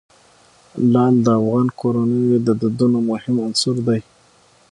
[0.91, 3.99] لعل د افغان کورنیو د دودونو مهم عنصر دی.